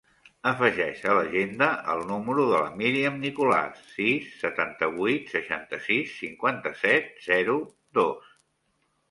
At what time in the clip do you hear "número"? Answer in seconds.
2.11-2.45